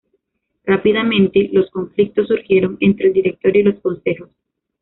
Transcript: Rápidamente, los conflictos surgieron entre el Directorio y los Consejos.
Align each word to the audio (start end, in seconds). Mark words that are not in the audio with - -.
Rápidamente, 0.65 1.51
los 1.53 1.69
conflictos 1.69 2.25
surgieron 2.27 2.75
entre 2.79 3.09
el 3.09 3.13
Directorio 3.13 3.61
y 3.61 3.65
los 3.65 3.79
Consejos. 3.81 4.31